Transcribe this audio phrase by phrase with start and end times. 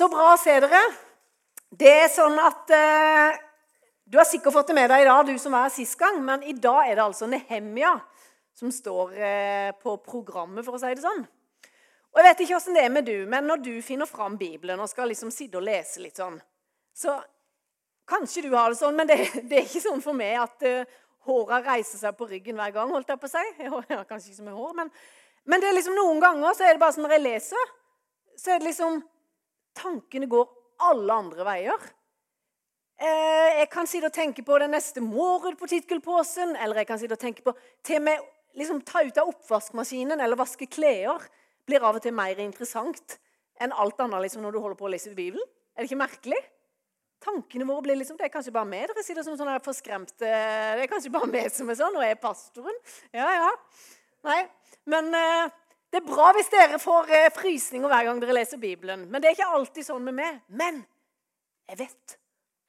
[0.00, 0.78] Så bra å se dere.
[1.76, 3.34] Det er sånn at eh,
[4.08, 6.22] Du har sikkert fått det med deg i dag, du som var her sist gang,
[6.24, 7.92] men i dag er det altså Nehemia
[8.56, 11.20] som står eh, på programmet, for å si det sånn.
[12.14, 14.80] Og Jeg vet ikke åssen det er med du, men når du finner fram Bibelen
[14.80, 16.40] og skal liksom sitte og lese litt sånn,
[16.96, 17.20] så
[18.08, 19.20] kanskje du har det sånn, men det,
[19.52, 20.98] det er ikke sånn for meg at uh,
[21.28, 22.96] håra reiser seg på ryggen hver gang.
[22.96, 23.46] holdt jeg på å si.
[23.60, 24.96] Jeg har kanskje ikke så mye hår, men,
[25.44, 27.72] men det er liksom noen ganger så er det bare sånn når jeg leser,
[28.40, 29.02] så er det liksom
[29.76, 30.48] Tankene går
[30.90, 31.88] alle andre veier.
[33.00, 37.00] Eh, jeg kan sitte og tenke på den neste Mårud på tittelposen, eller jeg kan
[37.00, 37.54] sitte og tenke på
[37.86, 38.20] til med
[38.58, 41.22] liksom, ta ut av oppvaskmaskinen eller vaske klær
[41.68, 43.16] blir av og til mer interessant
[43.60, 45.46] enn alt annet liksom, når du holder på å lese Bibelen.
[45.76, 46.40] Er det ikke merkelig?
[47.20, 50.84] Tankene våre blir liksom, Det er kanskje bare meg dere sitter som sånne forskremte Det
[50.86, 52.78] er kanskje bare meg som er sånn, og jeg er pastoren.
[53.16, 53.50] Ja, ja.
[54.24, 54.40] Nei,
[54.88, 55.52] Men eh,
[55.90, 59.08] det er bra hvis dere får eh, frysninger hver gang dere leser Bibelen.
[59.10, 60.38] Men det er ikke alltid sånn med meg.
[60.54, 60.84] Men
[61.70, 62.16] jeg vet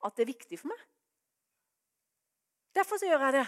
[0.01, 0.81] at det er viktig for meg.
[2.73, 3.45] Derfor så gjør jeg det.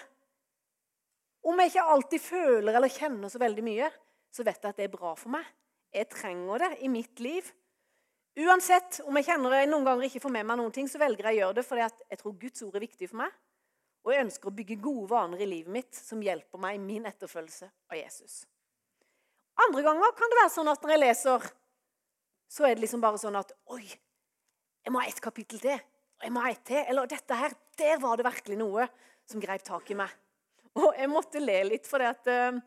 [1.49, 3.89] Om jeg ikke alltid føler eller kjenner så veldig mye,
[4.33, 5.49] så vet jeg at det er bra for meg.
[5.93, 7.49] Jeg trenger det i mitt liv.
[8.45, 11.29] Uansett om jeg kjenner jeg noen ganger ikke får med meg noen ting, så velger
[11.29, 13.35] jeg å gjøre det fordi jeg tror Guds ord er viktig for meg.
[14.03, 17.05] Og jeg ønsker å bygge gode vaner i livet mitt som hjelper meg i min
[17.09, 18.43] etterfølgelse av Jesus.
[19.65, 21.49] Andre ganger kan det være sånn at når jeg leser,
[22.49, 25.83] så er det liksom bare sånn at Oi, jeg må ha ett kapittel til.
[26.19, 26.81] Og jeg må ha ett til.
[26.81, 28.87] Eller dette her, der var det virkelig noe
[29.29, 30.09] som greip tak i meg.
[30.81, 32.57] Og jeg måtte le litt, for det eh,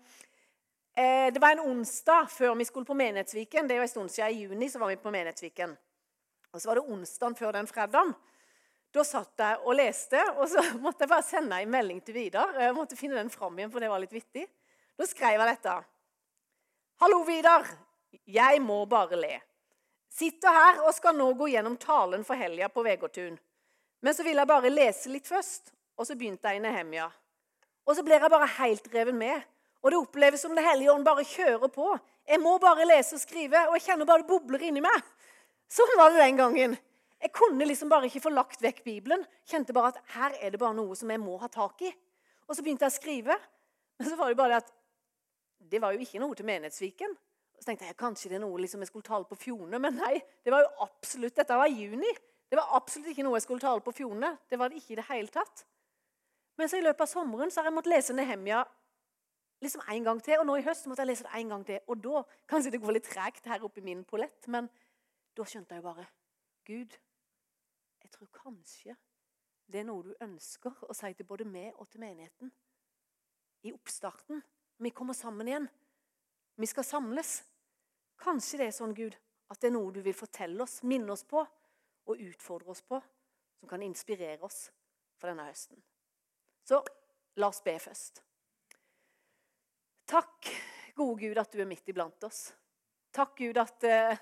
[0.99, 3.67] Eh, det var en onsdag før vi skulle på Menighetsviken.
[3.69, 5.75] Det er jo en stund siden I juni så var vi på Menighetsviken.
[6.53, 8.15] Og så var det onsdagen før den fredagen.
[8.97, 12.57] Da satt jeg og leste, og så måtte jeg bare sende en melding til Vidar.
[12.57, 14.47] Jeg måtte finne den fram igjen, for det var litt vittig.
[14.97, 15.75] Da skrev jeg dette.
[16.97, 17.67] Hallo, Vidar.
[18.25, 19.35] Jeg må bare le.
[20.09, 23.35] Sitter her og skal nå gå gjennom talen for helga på Vegårtun.
[24.01, 27.11] Men så vil jeg bare lese litt først, og så begynte jeg i Nehemja.
[27.85, 29.45] Og så blir jeg bare helt reven med.
[29.85, 31.91] Og det oppleves som Det hellige ånd bare kjører på.
[32.25, 35.13] Jeg må bare lese og skrive, og jeg kjenner bare det bobler inni meg.
[35.69, 36.79] Sånn var det den gangen.
[37.21, 39.29] Jeg kunne liksom bare ikke få lagt vekk Bibelen.
[39.45, 41.93] Kjente bare at her er det bare noe som jeg må ha tak i.
[42.49, 43.39] Og så begynte jeg å skrive.
[44.01, 44.75] Men så var det bare det at
[45.59, 47.17] det var jo ikke noe til Menighetsviken.
[47.57, 50.17] Så tenkte jeg kanskje det er noe liksom jeg skulle tale på Fjone, men nei.
[50.45, 52.13] det var jo absolutt, Dette var juni.
[52.47, 54.37] Det var absolutt ikke noe jeg skulle tale på Fjone.
[54.51, 55.65] Det var det ikke i det hele tatt.
[56.57, 58.63] Men så i løpet av sommeren så har jeg måttet lese Nehemja
[59.65, 60.39] liksom en gang til.
[60.41, 61.81] Og nå i høst måtte jeg lese det en gang til.
[61.89, 64.71] Og da Kanskje det går litt tregt her oppe i min pollett, men
[65.37, 66.07] da skjønte jeg jo bare
[66.67, 66.95] Gud,
[68.03, 68.97] jeg tror kanskje
[69.71, 72.53] det er noe du ønsker å si til både meg og til menigheten.
[73.67, 74.43] I oppstarten.
[74.77, 75.69] Vi kommer sammen igjen.
[76.57, 77.45] Vi skal samles.
[78.21, 79.17] Kanskje det er sånn, Gud,
[79.53, 81.43] at det er noe du vil fortelle oss, minne oss på
[82.07, 83.01] og utfordre oss på,
[83.61, 84.69] som kan inspirere oss
[85.19, 85.81] for denne høsten.
[86.67, 86.81] Så
[87.41, 88.23] la oss be først.
[90.07, 90.49] Takk,
[90.97, 92.49] gode Gud, at du er midt iblant oss.
[93.17, 94.21] Takk, Gud, at eh,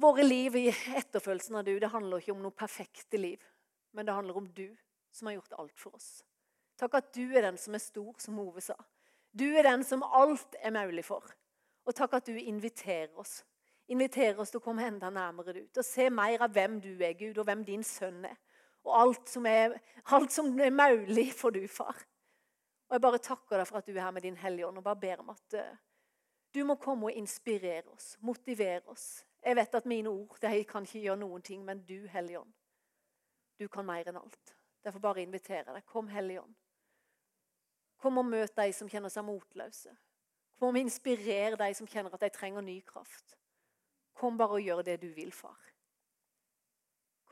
[0.00, 3.42] våre liv i etterfølelsen av du, det handler ikke om noe perfekte liv,
[3.96, 4.68] men det handler om du
[5.12, 6.10] som har gjort alt for oss.
[6.80, 8.76] Takk at du er den som er stor, som Ove sa.
[9.38, 11.24] Du er den som alt er mulig for.
[11.86, 13.40] Og takk at du inviterer oss.
[13.90, 15.78] Inviterer oss til å komme enda nærmere ut.
[15.78, 18.36] Og se mer av hvem du er, Gud, og hvem din sønn er.
[18.86, 19.74] Og alt som er,
[20.14, 21.98] alt som er mulig for du, far.
[22.88, 24.84] Og Jeg bare takker deg for at du er her med din Hellige Ånd og
[24.84, 25.76] bare ber om at uh,
[26.54, 29.24] du må komme og inspirere oss, motivere oss.
[29.44, 32.50] Jeg vet at mine ord de kan ikke gjøre noen ting, men du, Hellige Ånd,
[33.60, 34.56] du kan mer enn alt.
[34.82, 35.86] Derfor bare inviterer jeg deg.
[35.86, 36.56] Kom, Hellige Ånd.
[38.00, 39.92] Kom og møt de som kjenner seg motløse.
[40.60, 43.36] Kom og inspirere de som kjenner at de trenger ny kraft.
[44.16, 45.56] Kom bare og gjør det du vil, far.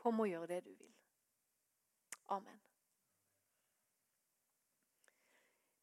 [0.01, 0.93] Kom og gjør det du vil.
[2.29, 2.57] Amen.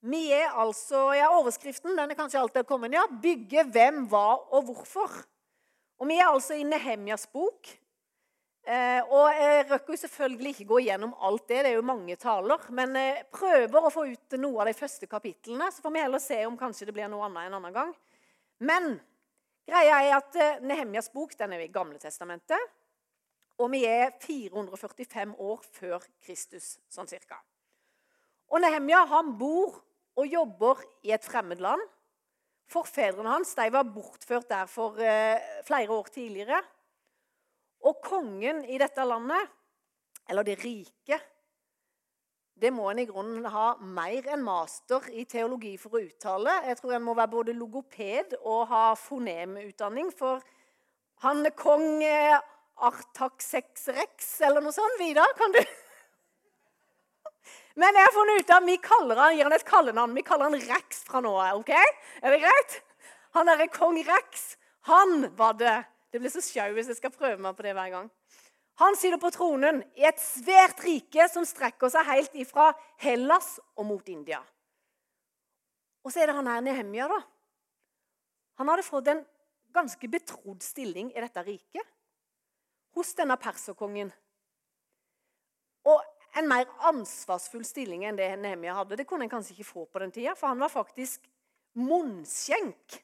[0.06, 3.02] Vi er altså, ja, Overskriften den er kanskje alltid kommet, ja.
[3.10, 5.24] 'Bygge hvem, hva og hvorfor'.
[5.98, 7.66] Og Vi er altså i Nehemjas bok.
[8.66, 12.16] Eh, og Jeg røkker jo selvfølgelig ikke gå gjennom alt det, det er jo mange
[12.18, 12.64] taler.
[12.74, 15.68] Men jeg prøver å få ut noe av de første kapitlene.
[15.70, 17.94] Så får vi heller se om kanskje det blir noe annet en annen gang.
[18.58, 18.96] Men
[19.68, 22.74] greia er at eh, Nehemjas bok den er i Gamle testamentet.
[23.62, 27.38] Og vi er 445 år før Kristus, sånn cirka.
[28.50, 29.78] Og Nehemja han bor
[30.16, 31.82] og jobber i et fremmed land.
[32.72, 36.64] Forfedrene hans de var bortført der for eh, flere år tidligere.
[37.86, 39.52] Og kongen i dette landet,
[40.26, 41.20] eller det rike
[42.56, 46.54] Det må en i grunnen ha mer enn master i teologi for å uttale.
[46.64, 50.08] Jeg tror en må være både logoped og ha fonemutdanning.
[50.16, 50.40] For
[51.20, 52.38] han kong eh,
[52.76, 54.96] Artaxex rex eller noe sånt.
[55.00, 55.60] Vidar, kan du
[57.76, 60.16] Men jeg har funnet ut at vi kaller han, gir han et kallenavn.
[60.16, 61.60] Vi kaller han Rex fra nå av.
[61.60, 61.74] ok?
[62.22, 62.78] Er det greit?
[63.36, 64.54] Han derre kong Rex,
[64.88, 65.76] han var det.
[66.16, 68.06] Det blir så sjau hvis jeg skal prøve meg på det hver gang.
[68.80, 72.70] Han sitter på tronen i et svært rike som strekker seg helt ifra
[73.04, 74.38] Hellas og mot India.
[76.00, 77.20] Og så er det han her Nehemia, da.
[78.56, 79.20] Han hadde fått en
[79.76, 81.84] ganske betrodd stilling i dette riket
[82.96, 84.08] hos denne perserkongen.
[85.84, 86.00] Og
[86.40, 88.96] en mer ansvarsfull stilling enn det Nehemia hadde.
[88.96, 91.28] Det kunne en kanskje ikke få på den tida, for han var faktisk
[91.76, 93.02] munnskjenk.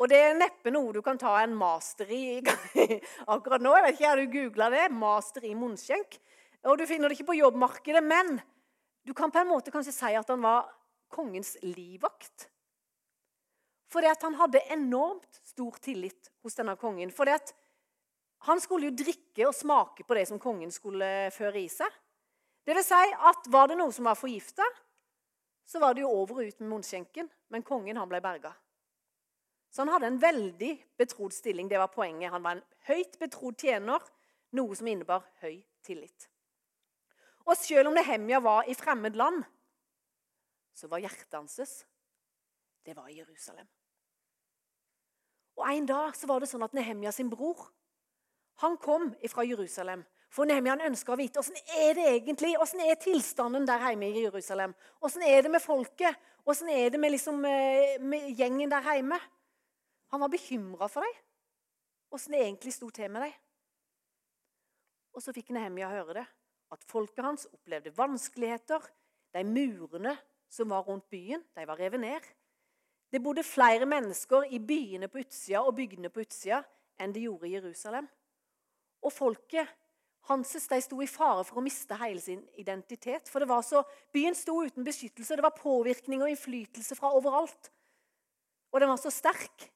[0.00, 2.40] Og det er neppe noe du kan ta en master i
[3.34, 3.74] akkurat nå.
[3.76, 4.86] Jeg vet ikke, Har du googla det?
[4.92, 6.16] Master i munnskjenk.
[6.70, 8.38] Og Du finner det ikke på jobbmarkedet, men
[9.02, 10.70] du kan på en måte kanskje si at han var
[11.12, 12.48] kongens livvakt.
[13.92, 17.10] Fordi at han hadde enormt stor tillit hos denne kongen.
[17.12, 17.52] Fordi at
[18.46, 21.90] han skulle jo drikke og smake på det som kongen skulle føre i seg.
[22.62, 24.64] Det vil si at var det noe som var forgifta,
[25.66, 27.28] så var det jo over og ut med munnskjenken.
[27.50, 28.54] Men kongen han ble berga.
[29.72, 31.70] Så han hadde en veldig betrodd stilling.
[31.70, 32.30] Det var poenget.
[32.30, 34.04] Han var en høyt betrodd tjener,
[34.52, 36.28] noe som innebar høy tillit.
[37.48, 39.40] Og selv om Nehemja var i fremmed land,
[40.76, 41.56] så var hjertet hans
[42.82, 43.66] det var i Jerusalem.
[45.56, 47.68] Og En dag så var det sånn at Nehemja sin bror
[48.62, 50.04] han kom fra Jerusalem.
[50.32, 54.24] For Nehemia ønska å vite åssen er det egentlig, åssen er tilstanden der hjemme i
[54.24, 54.74] Jerusalem.
[55.00, 56.16] Åssen er det med folket?
[56.48, 59.18] Åssen er det med, liksom, eh, med, gjengen der hjemme?
[60.12, 61.20] Han var bekymra for dem.
[62.12, 63.32] Åssen det egentlig sto til med dem.
[65.12, 66.26] Og så fikk Nehemia høre det,
[66.72, 68.84] at folket hans opplevde vanskeligheter.
[69.32, 70.14] De murene
[70.52, 72.32] som var rundt byen, de var revet ned.
[73.12, 76.62] Det bodde flere mennesker i byene på utsida og bygdene på utsida
[77.00, 78.08] enn det gjorde i Jerusalem.
[79.04, 79.68] Og folket
[80.30, 83.26] Hanses de sto i fare for å miste hele sin identitet.
[83.26, 83.82] For så,
[84.14, 85.34] Byen sto uten beskyttelse.
[85.34, 87.72] Det var påvirkning og innflytelse fra overalt.
[88.70, 89.66] Og den var så sterk,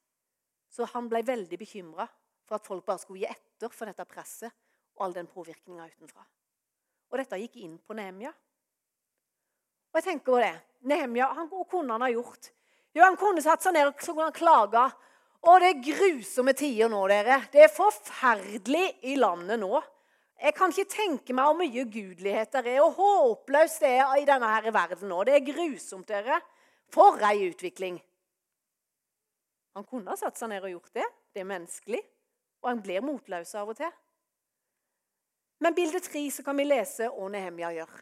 [0.77, 2.05] så han ble veldig bekymra
[2.47, 4.53] for at folk bare skulle gi etter for dette presset
[4.97, 6.25] og all den påvirkninga utenfra.
[7.13, 8.33] Og dette gikk inn på Nehemia.
[9.93, 10.53] Og jeg tenker på det.
[10.91, 12.51] Nehemia, han, Hva kunne han ha gjort?
[12.93, 14.91] Jo, Han kunne satt seg ned og klaga.
[15.47, 17.43] Å, det er grusomme tider nå, dere.
[17.53, 19.79] Det er forferdelig i landet nå.
[20.37, 24.27] Jeg kan ikke tenke meg hvor mye gudelighet det er, og håpløst det er i
[24.29, 25.23] denne her verden nå.
[25.25, 26.41] Det er grusomt, dere.
[26.93, 27.97] For ei utvikling.
[29.77, 31.07] Han kunne ha satt seg ned og gjort det.
[31.37, 32.01] Det er menneskelig.
[32.65, 33.93] Og han blir motløs av og til.
[35.61, 37.93] Men bilde tre så kan vi lese hva Nehemia gjør.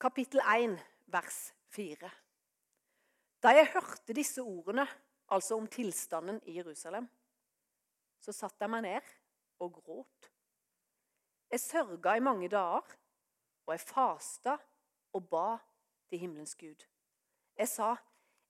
[0.00, 0.76] Kapittel 1,
[1.12, 1.40] vers
[1.76, 2.10] 4.
[3.44, 4.86] Da jeg hørte disse ordene,
[5.28, 7.08] altså om tilstanden i Jerusalem,
[8.20, 9.12] så satte jeg meg ned
[9.62, 10.30] og gråt.
[11.52, 12.96] Jeg sørga i mange dager,
[13.66, 14.56] og jeg fasta
[15.12, 15.58] og ba
[16.08, 16.86] til himmelens Gud.
[17.58, 17.94] Jeg sa,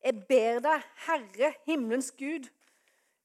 [0.02, 2.49] 'Jeg ber deg, Herre, himmelens Gud,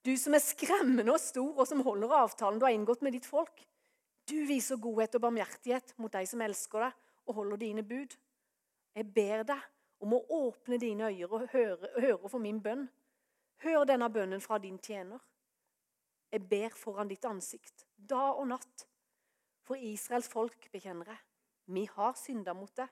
[0.05, 3.25] du som er skremmende og stor, og som holder avtalen du har inngått med ditt
[3.25, 3.65] folk.'
[4.27, 6.91] Du viser godhet og barmhjertighet mot de som elsker deg
[7.25, 8.15] og holder dine bud.
[8.95, 9.61] Jeg ber deg
[10.03, 12.89] om å åpne dine øyne og høre, høre for min bønn.
[13.63, 15.21] Hør denne bønnen fra din tjener.
[16.31, 18.87] Jeg ber foran ditt ansikt, dag og natt.
[19.63, 21.23] For Israels folk bekjenner jeg.
[21.65, 22.91] Vi har synda mot deg.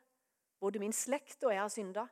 [0.59, 2.07] Både min slekt og jeg har synda.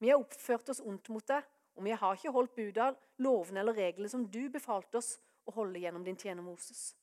[0.00, 1.44] Vi har oppført oss ondt mot deg,
[1.76, 2.90] og vi har ikke holdt buda,
[3.20, 6.94] lovene eller reglene som du befalte oss å holde gjennom din tjener Moses.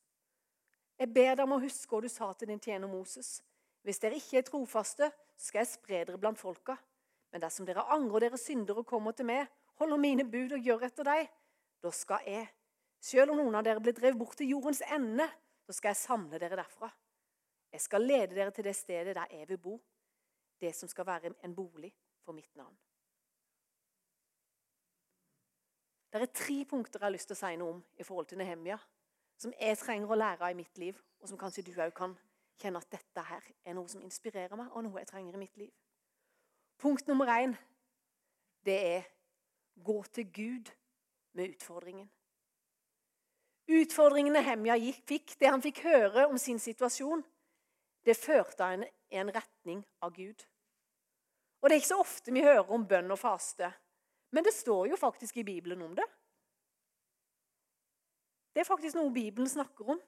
[0.97, 3.37] Jeg ber deg om å huske hva du sa til din tjener Moses.
[3.85, 6.73] Hvis dere ikke er trofaste, skal jeg spre dere blant folka.
[7.31, 9.45] Men dersom dere angrer dere synder og kommer til meg,
[9.77, 11.29] holder mine bud og gjør etter deg,
[11.85, 12.47] da skal jeg
[13.03, 15.27] selv om noen av dere blir drevet bort til jordens ende,
[15.67, 16.89] så skal jeg samle dere derfra.
[17.71, 19.77] Jeg skal lede dere til det stedet der jeg vil bo,
[20.57, 21.93] det som skal være en bolig
[22.25, 22.86] for mitt navn.
[26.17, 28.39] Det er tre punkter jeg har lyst til å si noe om i forhold til
[28.41, 28.77] Nehemia,
[29.37, 32.15] som jeg trenger å lære av i mitt liv, og som kanskje du òg kan
[32.57, 35.57] kjenne at dette her er noe som inspirerer meg, og noe jeg trenger i mitt
[35.61, 35.71] liv.
[36.81, 37.53] Punkt nummer én
[38.65, 39.07] det er
[39.83, 40.71] gå til Gud
[41.37, 42.09] med utfordringen.
[43.67, 47.23] Utfordringene Hemja fikk, det han fikk høre om sin situasjon,
[48.07, 50.45] det førte han i en retning av Gud.
[51.61, 53.69] Og Det er ikke så ofte vi hører om bønn og faste,
[54.35, 56.05] men det står jo faktisk i Bibelen om det.
[58.53, 59.99] Det er faktisk noe Bibelen snakker om.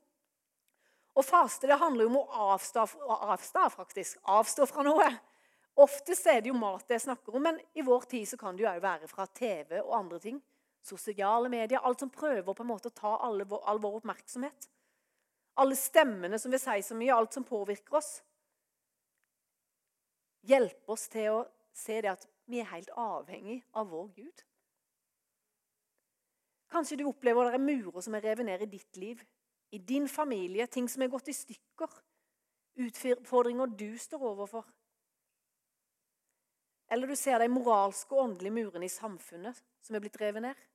[1.19, 2.85] Å faste det handler jo om å avstå,
[3.33, 5.09] avstå, faktisk, avstå fra noe.
[5.79, 8.65] Oftest er det jo mat det snakker om, men i vår tid så kan det
[8.65, 10.39] jo òg være fra TV og andre ting
[10.81, 14.69] sosiale medier, alt som prøver på en måte å ta alle, all vår oppmerksomhet.
[15.59, 18.11] Alle stemmene som vil si så mye, alt som påvirker oss.
[20.47, 21.39] Hjelpe oss til å
[21.75, 24.45] se det at vi er helt avhengig av vår Gud.
[26.69, 29.21] Kanskje du opplever at det er murer som er revet ned i ditt liv,
[29.71, 31.93] i din familie, ting som er gått i stykker,
[32.85, 34.65] utfordringer du står overfor.
[36.89, 40.67] Eller du ser de moralske og åndelige murene i samfunnet som er blitt revet ned.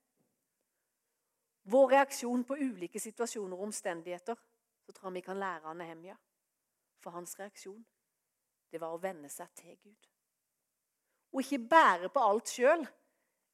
[1.70, 4.38] Vår reaksjon på ulike situasjoner og omstendigheter,
[4.84, 6.16] så tror jeg vi kan lære av Nehemja.
[7.00, 7.82] For hans reaksjon,
[8.70, 10.13] det var å venne seg til Gud.
[11.34, 12.84] Og ikke bære på alt sjøl,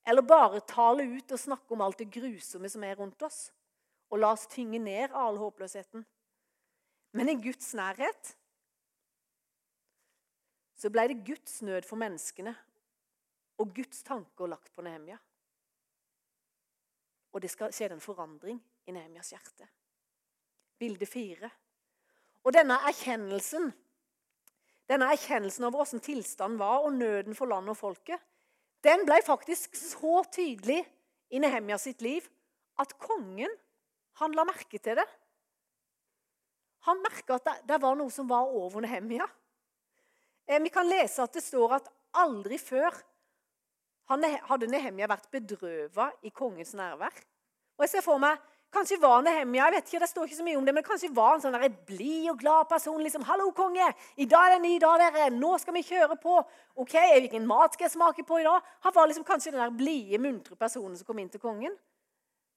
[0.06, 3.48] eller bare tale ut og snakke om alt det grusomme som er rundt oss.
[4.10, 6.04] Og la oss tynge ned all håpløsheten.
[7.16, 8.34] Men i Guds nærhet
[10.80, 12.54] så ble det Guds nød for menneskene
[13.60, 15.18] og Guds tanker lagt på Nehemia.
[17.32, 18.58] Og det skal skje en forandring
[18.88, 19.68] i Nehemias hjerte.
[20.80, 21.50] Bilde fire.
[22.42, 23.68] Og denne erkjennelsen
[24.90, 28.18] denne erkjennelsen over hvordan tilstanden var, og nøden for landet og folket,
[28.84, 30.80] den ble faktisk så tydelig
[31.30, 32.26] i Nehemia sitt liv
[32.80, 33.52] at kongen
[34.20, 35.06] han la merke til det.
[36.88, 39.26] Han merka at det, det, var noe som var over Nehemia.
[40.48, 42.96] Eh, vi kan lese at det står at aldri før
[44.10, 47.14] hadde Nehemia vært bedrøva i kongens nærvær.
[47.78, 48.40] Og jeg ser for meg
[48.70, 51.10] Kanskje var Nehemia jeg vet ikke, det står ikke så mye om det, men kanskje
[51.14, 53.02] var en sånn blid og glad person.
[53.02, 53.94] liksom, 'Hallo, konge!
[54.16, 55.30] I dag er det en ny dag, dere.
[55.30, 56.44] Nå skal vi kjøre på.'
[56.76, 59.70] 'Ok, Hvilken mat skal jeg smake på i dag?' Han var liksom kanskje den der
[59.70, 61.76] blide, muntre personen som kom inn til kongen.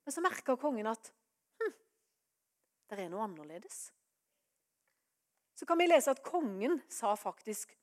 [0.06, 1.12] Men så merka kongen at
[1.60, 1.74] hm,
[2.90, 3.92] det er noe annerledes.
[5.56, 7.76] Så kan vi lese at kongen sa faktisk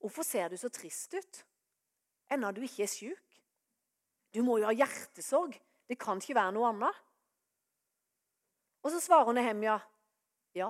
[0.00, 1.44] 'Hvorfor ser du så trist ut?'
[2.30, 3.42] Ennå du ikke er sjuk.
[4.34, 5.54] Du må jo ha hjertesorg.
[5.88, 7.05] Det kan ikke være noe annet.
[8.86, 9.80] Og så svarer Nehemja,
[10.54, 10.68] ja,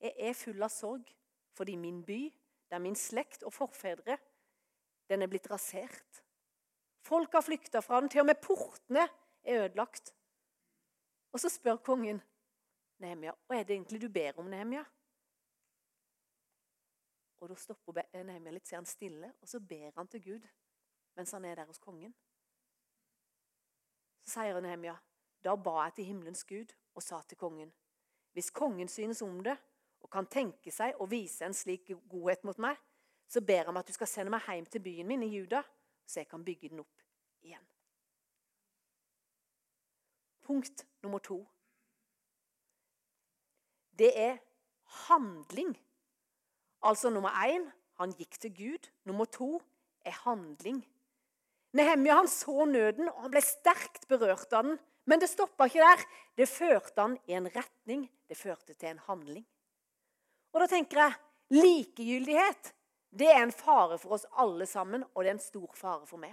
[0.00, 1.10] jeg er full av sorg
[1.52, 2.30] fordi min by,
[2.72, 4.16] der min slekt og forfedre,
[5.12, 6.22] den er blitt rasert.
[7.04, 9.04] Folk har flykta fra den, til og med portene
[9.44, 10.14] er ødelagt.
[11.36, 12.22] Og så spør kongen
[13.04, 14.86] Nehemja, hva er det egentlig du ber om, Nehemja?
[17.42, 20.50] Og Da stopper Nehemja litt, ser han stille, og så ber han til Gud
[21.20, 22.16] mens han er der hos kongen.
[24.24, 24.96] Så sier Nehemja,
[25.44, 27.72] da ba jeg til himmelens Gud og sa til kongen.:
[28.32, 29.56] Hvis kongen synes om det
[30.00, 32.76] og kan tenke seg å vise en slik godhet mot meg,
[33.28, 35.62] så ber jeg om at du skal sende meg hjem til byen min i Juda,
[36.06, 37.04] så jeg kan bygge den opp
[37.42, 37.64] igjen.
[40.42, 41.38] Punkt nummer to.
[43.98, 44.38] Det er
[45.06, 45.76] handling.
[46.82, 47.70] Altså nummer én
[48.00, 48.90] han gikk til Gud.
[49.04, 49.62] Nummer to
[50.04, 50.82] er handling.
[51.72, 54.80] Nehemja så nøden, og han ble sterkt berørt av den.
[55.04, 56.04] Men det stoppa ikke der.
[56.38, 58.06] Det førte han i en retning.
[58.28, 59.44] Det førte til en handling.
[60.52, 62.72] Og da tenker jeg likegyldighet
[63.12, 66.20] det er en fare for oss alle sammen, og det er en stor fare for
[66.20, 66.32] meg.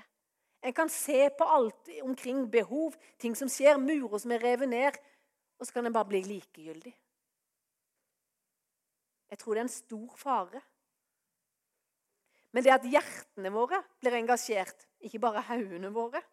[0.63, 4.99] En kan se på alt omkring behov, ting som skjer, murer som er revet ned,
[5.59, 6.93] og så kan en bare bli likegyldig.
[9.29, 10.61] Jeg tror det er en stor fare.
[12.55, 16.23] Men det at hjertene våre blir engasjert, ikke bare haugene våre,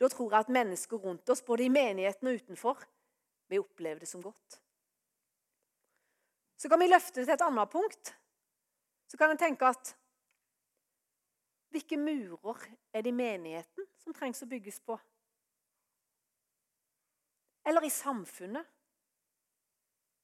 [0.00, 2.82] da tror jeg at mennesker rundt oss, både i menigheten og utenfor,
[3.48, 4.60] vil oppleve det som godt.
[6.56, 8.12] Så kan vi løfte det til et annet punkt.
[9.08, 9.94] Så kan en tenke at
[11.70, 12.62] hvilke murer
[12.92, 14.96] er det i menigheten som trengs å bygges på?
[17.66, 18.64] Eller i samfunnet?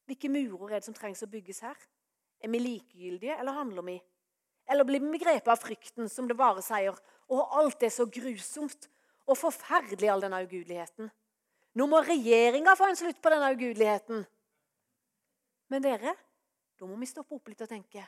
[0.07, 1.77] Hvilke murer er det som trengs å bygges her?
[2.43, 3.97] Er vi likegyldige, eller handler vi?
[4.69, 6.95] Eller blir vi grepet av frykten, som det bare sier
[7.29, 8.89] 'Å, alt er så grusomt',
[9.29, 11.11] og forferdelig, all denne ugudeligheten.
[11.73, 14.25] Nå må regjeringa få en slutt på denne ugudeligheten.
[15.73, 16.13] Men dere,
[16.77, 18.03] da må vi stoppe opp litt og tenke.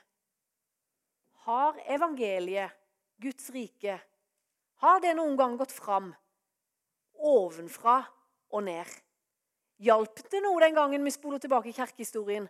[1.47, 2.73] Har evangeliet,
[3.21, 3.95] Guds rike,
[4.83, 6.11] har det noen gang gått fram
[7.15, 8.01] ovenfra
[8.51, 8.89] og ned?
[9.85, 12.47] Hjalp det noe den gangen vi spoler tilbake i kirkehistorien,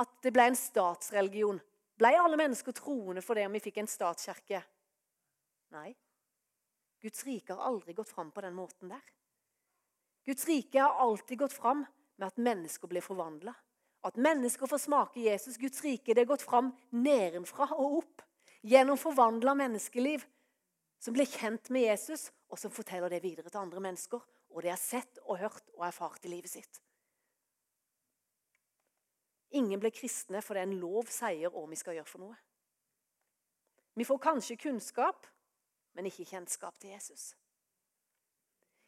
[0.00, 1.60] at det ble en statsreligion?
[1.98, 4.60] Ble alle mennesker troende for det vi fikk en statskirke?
[5.74, 5.92] Nei.
[7.04, 9.02] Guds rike har aldri gått fram på den måten der.
[10.24, 11.84] Guds rike har alltid gått fram
[12.16, 13.52] med at mennesker blir forvandla.
[14.08, 15.58] At mennesker får smake Jesus.
[15.60, 18.24] Guds rike det har gått fram nedenfra og opp.
[18.64, 20.24] Gjennom forvandla menneskeliv
[21.04, 24.24] som blir kjent med Jesus, og som forteller det videre til andre mennesker.
[24.56, 26.80] Og det har sett og hørt og erfart i livet sitt.
[29.60, 32.40] Ingen blir kristne fordi en lov sier hva vi skal gjøre for noe.
[33.94, 35.28] Vi får kanskje kunnskap,
[35.94, 37.32] men ikke kjennskap til Jesus.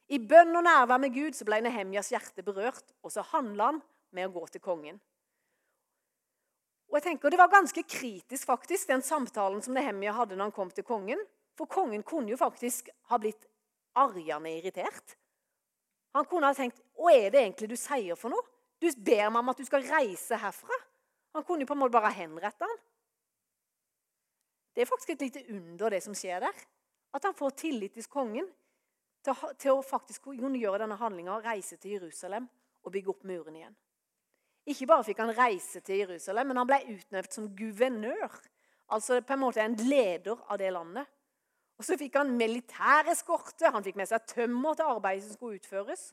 [0.06, 3.80] I bønn og nærvær med Gud så ble Nehemjas hjerte berørt, og så handla han
[4.14, 5.00] med å gå til kongen.
[6.86, 10.54] Og jeg tenker Det var ganske kritisk, faktisk, den samtalen som Nehemja hadde når han
[10.54, 11.22] kom til kongen.
[11.58, 13.48] For kongen kunne jo faktisk ha blitt
[13.96, 15.16] arjende irritert.
[16.14, 18.44] Han kunne ha tenkt Hva er det egentlig du sier for noe?
[18.80, 20.78] Du ber meg om at du skal reise herfra.
[21.34, 22.78] Han kunne jo på en måte bare henrette han.
[24.76, 26.64] Det er faktisk et lite under, det som skjer der.
[27.14, 28.48] At han får tillit til kongen
[29.24, 32.48] til å, til å faktisk gjøre denne handlinga, reise til Jerusalem
[32.86, 33.76] og bygge opp muren igjen.
[34.66, 38.40] Ikke bare fikk han reise til Jerusalem, men han ble utnevnt som guvernør.
[38.94, 41.06] Altså på en måte en leder av det landet.
[41.76, 46.08] Og Så fikk han militæreskorte, han fikk med seg tømmer til arbeidet som skulle utføres.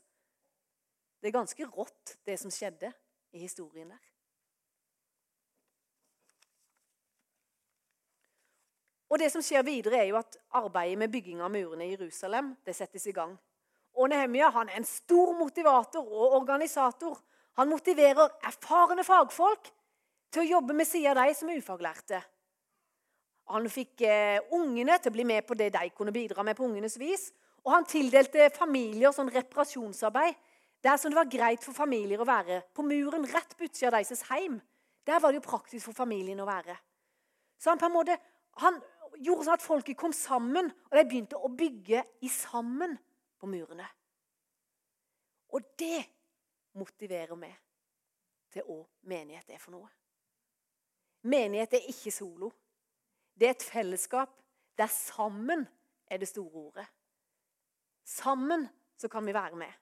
[1.22, 2.92] Det er ganske rått, det som skjedde
[3.32, 4.13] i historien der.
[9.10, 12.54] Og det som skjer videre er jo at Arbeidet med bygging av murene i Jerusalem
[12.64, 13.34] det settes i gang.
[13.94, 17.18] Og Nehemia han er en stor motivator og organisator.
[17.60, 19.70] Han motiverer erfarne fagfolk
[20.34, 22.20] til å jobbe med siden av de som er ufaglærte.
[23.52, 26.64] Han fikk eh, ungene til å bli med på det de kunne bidra med på
[26.66, 27.28] ungenes vis.
[27.64, 30.36] Og han tildelte familier sånn reparasjonsarbeid
[30.84, 32.60] der som det var greit for familier å være.
[32.76, 34.58] På muren rett på utsida av deres heim.
[35.04, 36.76] Der var det jo praktisk for familien å være.
[37.60, 38.18] Så han på en måte,
[38.60, 38.76] han
[39.20, 42.96] gjorde sånn at folket kom sammen, og de begynte å bygge i sammen
[43.40, 43.86] på murene.
[45.54, 46.00] Og det
[46.74, 47.54] motiverer meg
[48.54, 48.80] til hva
[49.10, 49.90] menighet er for noe.
[51.30, 52.50] Menighet er ikke solo.
[53.34, 54.34] Det er et fellesskap
[54.78, 55.64] der sammen
[56.10, 56.86] er det store ordet.
[58.04, 58.66] Sammen
[58.98, 59.72] så kan vi være med.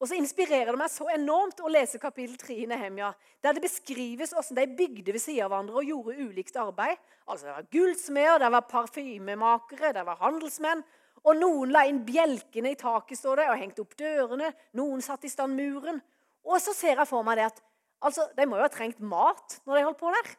[0.00, 3.10] Og så inspirerer det meg så enormt å lese kapittel 3 i Nehemja,
[3.44, 6.96] der det beskrives hvordan de bygde ved siden av hverandre og gjorde ulikt arbeid.
[7.28, 10.80] Altså Det var gullsmeder, det var parfymemakere, det var handelsmenn.
[11.20, 14.54] Og noen la inn bjelkene i taket står det, og hengte opp dørene.
[14.80, 16.00] Noen satte i stand muren.
[16.48, 17.60] Og så ser jeg for meg det at
[18.00, 20.30] altså, de må jo ha trengt mat når de holdt på der.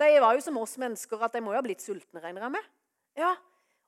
[0.00, 2.56] De var jo som oss mennesker, at de må jo ha blitt sultne, regner jeg
[2.56, 2.72] med.
[3.20, 3.34] Ja,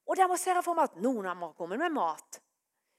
[0.08, 2.38] Og der må ser jeg for meg at noen av dem har kommet med mat.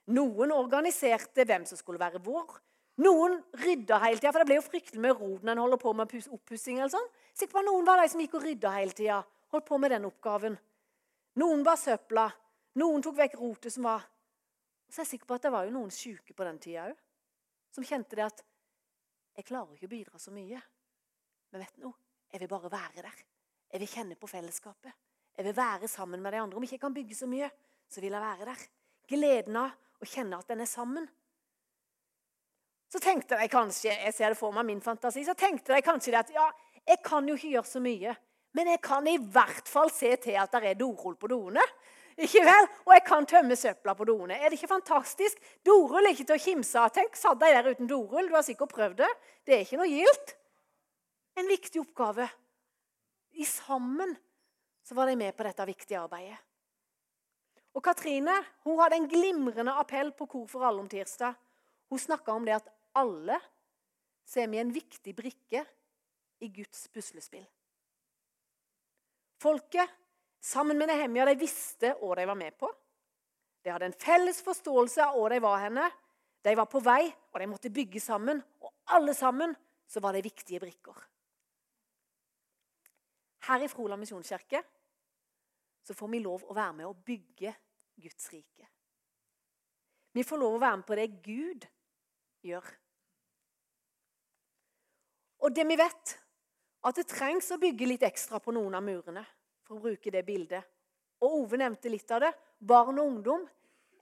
[0.10, 2.58] Noen organiserte hvem som skulle være hvor.
[3.00, 5.94] Noen rydda hele tida, for det ble jo fryktelig med rot når en holder på
[5.96, 6.82] med oppussing.
[6.92, 7.12] Sånn.
[7.32, 9.20] Sikkert var noen var de som gikk og rydda hele tida.
[9.54, 10.58] Holdt på med den oppgaven.
[11.40, 12.26] Noen bar søpla.
[12.80, 14.04] Noen tok vekk rotet som var
[14.90, 16.88] Så så er jeg sikker på at det var jo noen sjuke på den tida
[16.90, 17.02] òg.
[17.70, 18.44] Som kjente det at
[19.38, 20.60] Jeg klarer ikke å bidra så mye.
[21.52, 21.94] Men vet du noe?
[22.34, 23.20] Jeg vil bare være der.
[23.72, 24.92] Jeg vil kjenne på fellesskapet.
[25.38, 26.58] Jeg vil være sammen med de andre.
[26.58, 27.48] Om ikke jeg kan bygge så mye,
[27.88, 28.66] så vil jeg være der.
[29.08, 31.06] Gleden av og kjenne at den er sammen.
[32.90, 36.16] Så tenkte jeg kanskje jeg ser det for meg min fantasi, så tenkte jeg kanskje
[36.18, 36.48] at ja,
[36.88, 38.16] jeg kan jo ikke gjøre så mye.
[38.58, 41.62] Men jeg kan i hvert fall se til at det er dorull på doene.
[42.20, 42.66] Ikke vel?
[42.88, 44.36] Og jeg kan tømme søpla på doene.
[44.36, 45.38] Er det ikke fantastisk?
[45.64, 46.90] Dorull er ikke til å kimse av.
[46.96, 48.28] Tenk, satt de der uten dorull.
[48.28, 49.12] Du har sikkert prøvd det.
[49.46, 50.34] Det er ikke noe gildt.
[51.40, 52.26] En viktig oppgave.
[53.40, 54.18] I sammen
[54.84, 56.42] så var de med på dette viktige arbeidet.
[57.78, 58.34] Og Katrine
[58.66, 61.38] hun hadde en glimrende appell på Kor for alle om tirsdag.
[61.90, 63.38] Hun snakka om det at alle
[64.30, 65.64] ser vi en viktig brikke
[66.40, 67.46] i Guds puslespill.
[69.40, 69.90] Folket,
[70.42, 72.70] sammen med Nehemia, de visste hva de var med på.
[73.64, 75.86] De hadde en felles forståelse av hva de var henne.
[76.44, 78.42] De var på vei, og de måtte bygge sammen.
[78.64, 79.56] Og alle sammen
[79.90, 80.96] så var de viktige brikker.
[83.50, 84.62] Her i Froland misjonskirke
[85.90, 87.50] så får vi lov å være med å bygge
[87.98, 88.68] Guds rike.
[90.14, 91.64] Vi får lov å være med på det Gud
[92.46, 92.68] gjør.
[95.42, 96.12] Og det vi vet,
[96.86, 99.24] at det trengs å bygge litt ekstra på noen av murene.
[99.66, 100.68] For å bruke det bildet.
[101.26, 102.32] Og Ove nevnte litt av det.
[102.60, 103.48] Barn og ungdom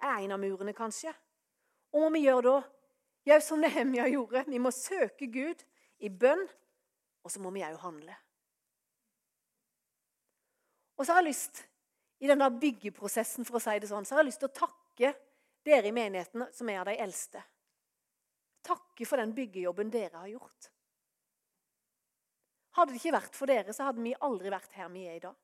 [0.02, 1.16] er en av murene, kanskje.
[1.96, 2.58] Og hva vi gjør da?
[3.32, 4.44] Ja, som Nehemia gjorde.
[4.52, 5.64] Vi må søke Gud
[6.04, 6.44] i bønn,
[7.24, 8.20] og så må vi òg handle.
[11.00, 11.64] Og så har jeg lyst
[12.20, 15.14] i denne byggeprosessen for å si det sånn, så har jeg lyst til å takke
[15.68, 17.44] dere i menigheten som er av de eldste.
[18.66, 20.72] Takke for den byggejobben dere har gjort.
[22.78, 25.24] Hadde det ikke vært for dere, så hadde vi aldri vært her vi er i
[25.24, 25.36] dag.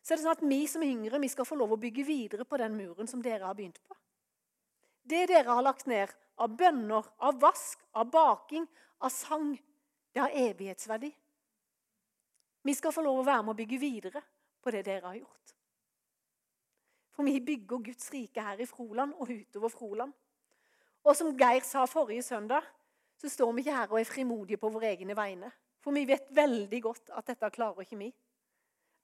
[0.00, 2.44] Så er det sånn at Vi som yngre vi skal få lov å bygge videre
[2.46, 3.96] på den muren som dere har begynt på.
[5.02, 6.12] Det dere har lagt ned
[6.42, 8.66] av bønner, av vask, av baking,
[9.02, 9.56] av sang,
[10.12, 11.10] det har evighetsverdi.
[12.66, 14.22] Vi skal få lov å være med å bygge videre
[14.66, 15.52] på det dere har gjort.
[17.14, 20.12] For vi bygger Guds rike her i Froland og utover Froland.
[21.06, 22.66] Og som Geir sa forrige søndag,
[23.16, 25.52] så står vi ikke her og er frimodige på våre egne vegne.
[25.80, 28.10] For vi vet veldig godt at dette klarer ikke vi.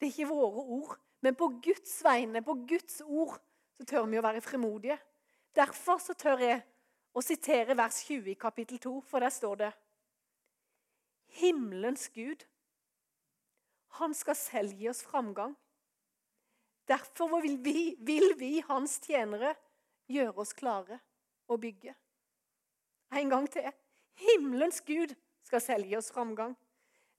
[0.01, 3.38] Det er ikke våre ord, men på Guds vegne, på Guds ord,
[3.79, 4.98] så tør vi å være frimodige.
[5.55, 6.59] Derfor så tør jeg
[7.14, 9.70] å sitere vers 20 i kapittel 2, for der står det
[11.38, 12.42] Himmelens Gud,
[13.98, 15.55] han skal selv gi oss framgang.
[16.88, 19.55] Derfor vil vi, vil vi, hans tjenere,
[20.11, 20.98] gjøre oss klare
[21.48, 21.94] å bygge.
[23.12, 23.68] En gang til.
[24.22, 25.14] Himmelens Gud
[25.46, 26.57] skal selv gi oss framgang.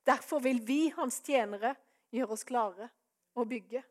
[0.05, 1.75] Derfor vil vi, hans tjenere,
[2.13, 2.89] gjøre oss klare
[3.37, 3.83] å bygge.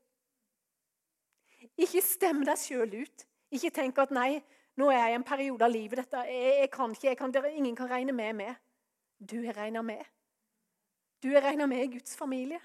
[1.80, 3.26] Ikke stem deg sjøl ut.
[3.52, 4.42] Ikke tenk at 'nei,
[4.80, 7.34] nå er jeg i en periode av livet dette, jeg, jeg kan ikke, jeg kan,
[7.52, 8.60] ingen kan regne med meg'.
[9.20, 10.04] Du er regna med.
[11.22, 12.60] Du er regna med i Guds familie.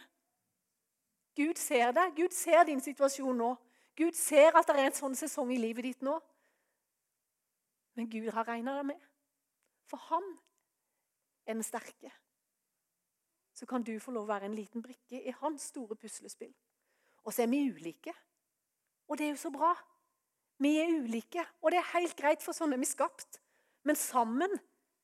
[1.37, 2.15] Gud ser deg.
[2.17, 3.51] Gud ser din situasjon nå.
[3.97, 6.15] Gud ser at det er en sånn sesong i livet ditt nå.
[7.97, 9.03] Men Gud har regna deg med.
[9.89, 10.25] For han
[11.45, 12.11] er den sterke.
[13.57, 16.53] Så kan du få lov å være en liten brikke i hans store puslespill.
[17.25, 18.13] Og så er vi ulike.
[19.07, 19.71] Og det er jo så bra.
[20.61, 23.39] Vi er ulike, og det er helt greit, for sånn er vi skapt.
[23.85, 24.53] Men sammen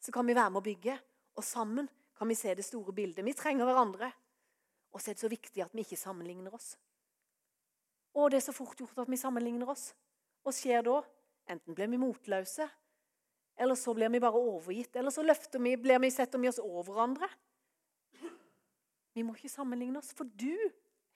[0.01, 0.95] så kan vi være med å bygge,
[1.37, 1.89] og sammen
[2.23, 3.25] kan vi se det store bildet.
[3.25, 4.07] Vi trenger hverandre.
[4.95, 6.77] Og så er det så viktig at vi ikke sammenligner oss.
[8.15, 9.89] Og det er så fort gjort at vi sammenligner oss.
[10.39, 11.01] Hva skjer da?
[11.51, 12.69] Enten blir vi motløse,
[13.59, 14.95] eller så blir vi bare overgitt.
[14.95, 17.27] Eller så løfter vi, blir vi, setter vi oss over hverandre.
[19.11, 20.55] Vi må ikke sammenligne oss, for du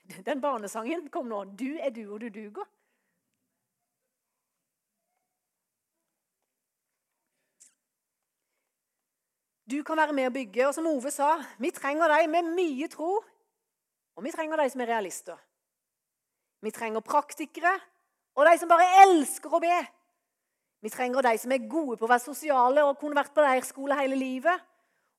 [0.28, 1.46] Den barnesangen kom nå.
[1.56, 2.67] Du er du, og du duger.
[9.67, 10.67] Du kan være med å bygge.
[10.67, 13.17] Og som Ove sa, vi trenger deg med mye tro.
[14.17, 15.38] Og vi trenger de som er realister.
[16.63, 17.75] Vi trenger praktikere
[18.38, 19.77] og de som bare elsker å be.
[20.86, 23.97] Vi trenger de som er gode på å være sosiale og kunne vært på leirskole
[23.97, 24.62] hele livet.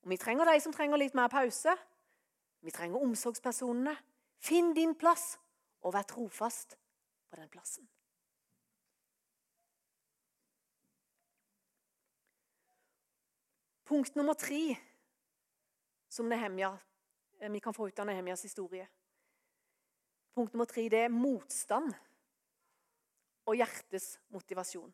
[0.03, 1.75] Og vi trenger de som trenger litt mer pause.
[2.63, 3.95] Vi trenger omsorgspersonene.
[4.39, 5.33] Finn din plass,
[5.83, 6.77] og vær trofast
[7.27, 7.83] på den plassen.
[13.89, 14.75] Punkt nummer tre
[16.09, 16.77] som Nehemja,
[17.39, 18.87] eh, vi kan få ut av Nehemjas historie.
[20.35, 21.95] Punkt nummer tre det er motstand
[23.49, 24.91] og hjertets motivasjon.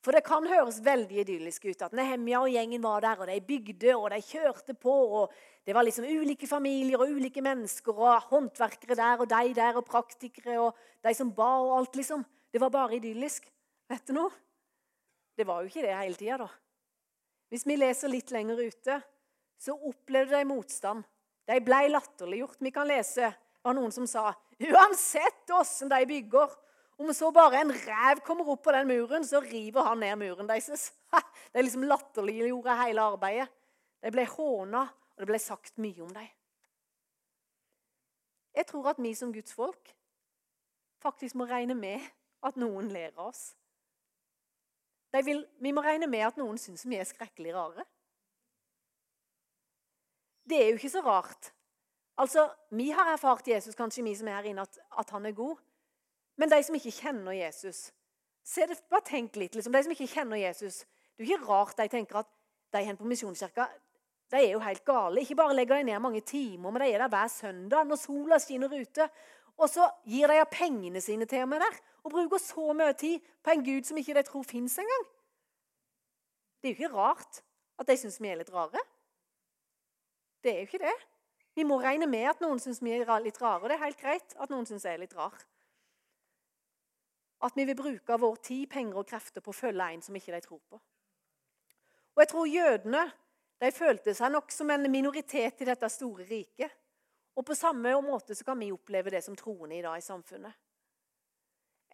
[0.00, 3.36] For det kan høres veldig idyllisk ut at Nehemja og gjengen var der, og de
[3.52, 4.96] bygde og de kjørte på.
[5.20, 5.32] og
[5.66, 9.84] Det var liksom ulike familier og ulike mennesker og håndverkere der og de der og
[9.84, 10.72] praktikere og
[11.04, 12.24] de som ba og alt, liksom.
[12.52, 13.52] Det var bare idyllisk.
[13.88, 14.30] Vet du noe?
[15.36, 16.52] Det var jo ikke det hele tida, da.
[17.52, 18.98] Hvis vi leser litt lenger ute,
[19.60, 21.04] så opplevde de motstand.
[21.44, 22.60] De ble latterliggjort.
[22.64, 23.30] Vi kan lese
[23.64, 24.28] var noen som sa
[24.60, 26.52] uansett åssen de bygger,
[26.96, 30.46] om så bare en rev kommer opp på den muren, så river han ned muren
[30.46, 30.92] deres.
[31.52, 33.48] De liksom latterliggjorde hele arbeidet.
[34.04, 36.28] De ble håna, og det ble sagt mye om dem.
[38.54, 39.90] Jeg tror at vi som Guds folk
[41.02, 42.04] faktisk må regne med
[42.46, 43.56] at noen ler av oss.
[45.22, 47.84] Vil, vi må regne med at noen syns vi er skrekkelig rare.
[50.44, 51.52] Det er jo ikke så rart.
[52.18, 55.32] Altså, Vi har erfart Jesus, kanskje vi som er her inne, at, at han er
[55.32, 55.56] god.
[56.36, 57.92] Men de som ikke kjenner Jesus
[58.44, 59.54] se det, Bare tenk litt.
[59.54, 62.26] liksom, De som ikke kjenner Jesus Det er jo ikke rart de tenker at
[62.74, 63.68] de hen på Misjonskirka
[64.32, 65.20] de er jo helt gale.
[65.20, 68.38] Ikke bare legger de ned mange timer, men de er der hver søndag når sola
[68.42, 69.08] skinner ute.
[69.60, 73.22] Og så gir de av pengene sine til meg der og bruker så mye tid
[73.44, 75.06] på en gud som ikke de tror fins engang.
[76.60, 77.40] Det er jo ikke rart
[77.80, 78.80] at de syns vi er litt rare.
[80.44, 80.94] Det er jo ikke det.
[81.54, 83.62] Vi må regne med at noen syns vi er litt rare.
[83.62, 85.36] og Det er helt greit at noen syns jeg er litt rar.
[87.44, 90.34] At vi vil bruke vår tid, penger og krefter på å følge en som ikke
[90.34, 90.80] de tror på.
[92.14, 93.04] Og jeg tror jødene
[93.62, 96.72] de følte seg nok som en minoritet i dette store riket.
[97.34, 100.52] Og på samme måte så kan vi oppleve det som troende i dag i samfunnet.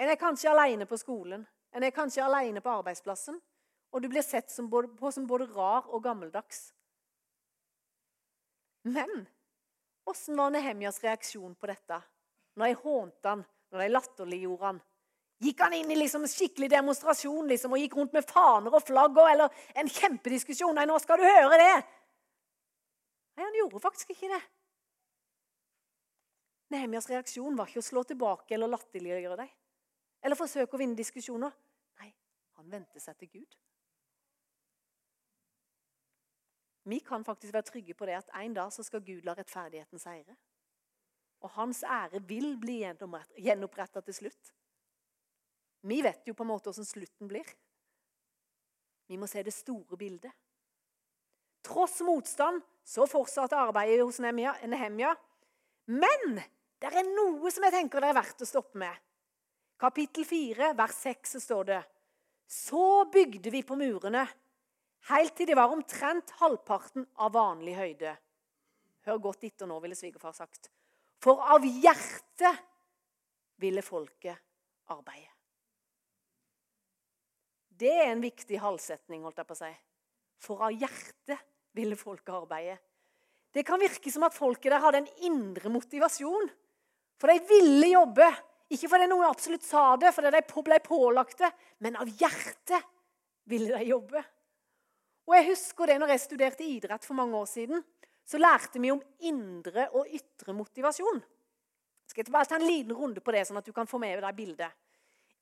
[0.00, 3.40] En er kanskje alene på skolen, en er kanskje alene på arbeidsplassen.
[3.90, 6.70] Og du blir sett som både, på som både rar og gammeldags.
[8.87, 9.26] Men
[10.09, 11.98] åssen var Nehemjas reaksjon på dette?
[12.57, 14.81] Når jeg hånte han, når jeg latterliggjorde han?
[15.40, 19.16] Gikk han inn i liksom skikkelig demonstrasjon liksom, og gikk rundt med faner og flagg
[19.24, 20.76] eller en kjempediskusjon?
[20.76, 21.76] Nei, nå skal du høre det!
[23.37, 24.42] Nei, han gjorde faktisk ikke det.
[26.70, 29.50] Nehemjas reaksjon var ikke å slå tilbake eller latterliggjøre dem.
[30.22, 31.54] Eller forsøke å vinne diskusjoner.
[31.98, 32.11] Nei,
[32.59, 33.56] han vendte seg til Gud.
[36.90, 40.00] Vi kan faktisk være trygge på det at en dag så skal Gud la rettferdigheten
[40.00, 40.37] seire.
[41.40, 44.52] Og hans ære vil bli gjenoppretta til slutt.
[45.88, 47.46] Vi vet jo på en måte hvordan slutten blir.
[49.09, 50.33] Vi må se det store bildet.
[51.66, 55.14] Tross motstand så fortsatte arbeidet hos Nehemja.
[55.90, 56.40] Men
[56.80, 58.94] det er noe som jeg tenker det er verdt å stoppe med.
[59.80, 61.80] kapittel 4, vers 6, så står det
[62.46, 64.26] Så bygde vi på murene,
[65.12, 68.16] helt til de var omtrent halvparten av vanlig høyde.
[69.06, 70.70] Hør godt etter nå, ville svigerfar sagt.
[71.20, 72.64] For av hjertet
[73.60, 74.36] ville folket
[74.92, 75.28] arbeide.
[77.80, 79.70] Det er en viktig halvsetning, holdt jeg på å si.
[80.40, 81.44] For av hjertet
[81.76, 82.76] ville folket arbeide.
[83.50, 86.50] Det kan virke som at folket der hadde en indre motivasjon.
[87.20, 88.28] For de ville jobbe.
[88.70, 91.50] Ikke fordi noen absolutt sa det, fordi de ble pålagt det,
[91.83, 92.87] men av hjertet
[93.50, 94.22] ville de jobbe.
[95.26, 97.83] Og Jeg husker det når jeg studerte idrett for mange år siden.
[98.26, 101.18] Så lærte vi om indre og ytre motivasjon.
[102.06, 104.22] Skal jeg bare ta en liten runde på det, sånn at du kan få med
[104.22, 104.70] deg bildet.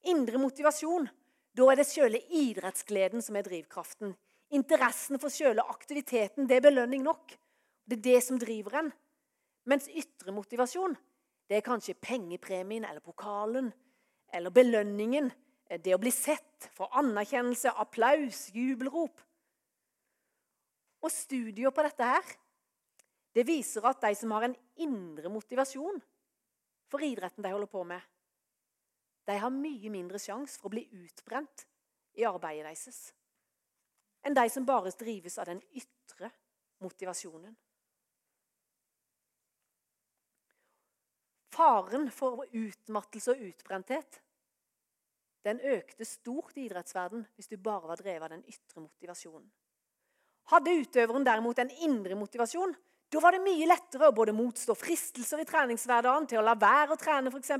[0.08, 1.08] Indre motivasjon.
[1.56, 4.14] Da er det sjøle idrettsgleden som er drivkraften.
[4.56, 7.36] Interessen for sjøle aktiviteten det er belønning nok.
[7.88, 8.90] Det er det som driver en.
[9.68, 10.96] Mens ytre motivasjon
[11.48, 13.70] det er kanskje pengepremien eller pokalen
[14.32, 15.30] eller belønningen.
[15.68, 19.20] Det å bli sett, få anerkjennelse, applaus, jubelrop.
[21.04, 22.36] Og studier på dette her,
[23.36, 26.00] det viser at de som har en indre motivasjon
[26.88, 28.00] for idretten de holder på med,
[29.28, 31.66] de har mye mindre sjanse for å bli utbrent
[32.16, 33.10] i arbeidet deres
[34.26, 36.30] enn de som bare drives av den ytre
[36.84, 37.54] motivasjonen.
[41.58, 44.20] Faren for utmattelse og utbrenthet
[45.46, 49.46] den økte stort i idrettsverden hvis du bare var drevet av den ytre motivasjonen.
[50.52, 52.72] Hadde utøveren derimot en indre motivasjon,
[53.08, 56.94] da var det mye lettere å både motstå fristelser i treningshverdagen til å la være
[56.94, 57.52] å trene f.eks.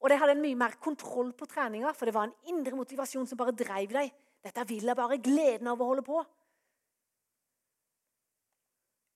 [0.00, 3.26] Og de hadde en mye mer kontroll på treninga, for det var en indre motivasjon
[3.28, 4.12] som bare dreiv dem.
[4.40, 6.22] Dette vil jeg bare gleden av å holde på.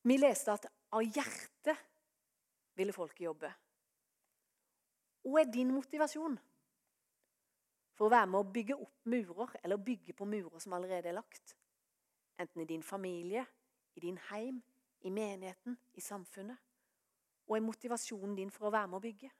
[0.04, 1.78] Vi leste at av hjertet
[2.76, 3.48] ville folk jobbe.
[5.24, 6.36] Hva er din motivasjon
[7.96, 11.16] for å være med å bygge opp murer, eller bygge på murer som allerede er
[11.16, 11.54] lagt?
[12.40, 13.44] Enten i din familie,
[13.94, 14.60] i din heim,
[15.00, 16.58] i menigheten, i samfunnet.
[17.48, 19.30] Og er motivasjonen din for å være med å bygge?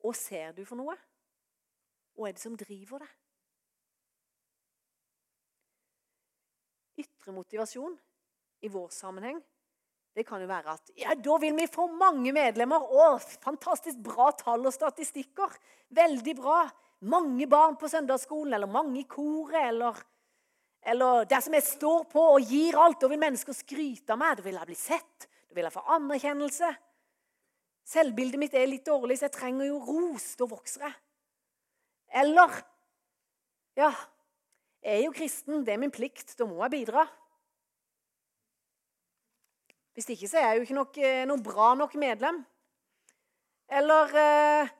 [0.00, 0.96] Hva ser du for noe?
[2.16, 3.16] Hva er det som driver deg?
[7.04, 7.96] Ytre motivasjon
[8.64, 9.40] i vår sammenheng
[10.20, 12.84] det kan jo være at ja, da vil vi få mange medlemmer.
[12.84, 15.54] Å, fantastisk bra tall og statistikker.
[15.96, 16.60] Veldig bra.
[17.08, 19.96] Mange barn på søndagsskolen, eller mange i koret, eller,
[20.92, 23.00] eller der som jeg står på og gir alt.
[23.00, 24.36] Da vil mennesker skryte av meg.
[24.36, 25.28] Da vil jeg bli sett.
[25.48, 26.72] Da vil jeg få anerkjennelse.
[27.90, 30.34] Selvbildet mitt er litt dårlig, så jeg trenger jo ros.
[30.36, 30.98] Da vokser jeg.
[32.20, 32.60] Eller
[33.78, 33.88] Ja,
[34.84, 35.64] jeg er jo kristen.
[35.64, 36.36] Det er min plikt.
[36.36, 37.08] Da må jeg bidra.
[39.94, 42.42] Hvis ikke så er jeg jo ikke nok, eh, noe bra nok medlem.
[43.70, 44.76] Eller eh,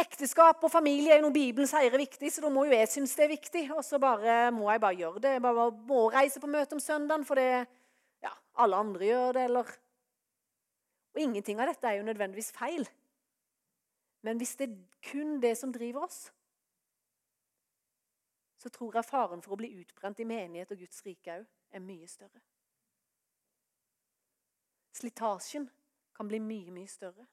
[0.00, 2.88] Ekteskap og familie er jo noe Bibelen sier er viktig, så da må jo jeg
[2.88, 3.64] synes det er viktig.
[3.74, 5.36] Og så bare, må jeg bare gjøre det.
[5.36, 9.72] Jeg bare må reise på møte om søndagen fordi ja, alle andre gjør det, eller
[11.10, 12.86] og ingenting av dette er jo nødvendigvis feil.
[14.22, 14.76] Men hvis det er
[15.10, 16.28] kun det som driver oss,
[18.60, 21.82] så tror jeg faren for å bli utbrent i menighet og Guds rike òg er
[21.82, 22.42] mye større.
[24.96, 25.68] Slitasjen
[26.16, 27.26] kan bli mye, mye større.